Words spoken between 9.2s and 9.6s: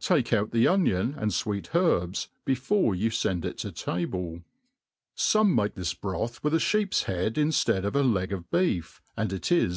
it